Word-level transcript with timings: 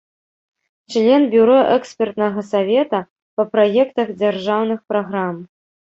Член 0.93 1.25
бюро 1.33 1.57
экспертнага 1.77 2.45
савета 2.51 3.03
па 3.37 3.45
праектах 3.53 4.07
дзяржаўных 4.19 4.79
праграм. 4.95 5.35